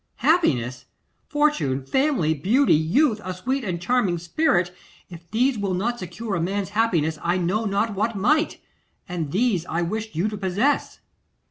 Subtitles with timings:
[0.15, 0.85] 'Happiness!
[1.27, 4.73] Fortune, family, beauty, youth, a sweet and charming spirit,
[5.11, 8.59] if these will not secure a man's happiness, I know not what might.
[9.07, 11.01] And these I wished you to possess.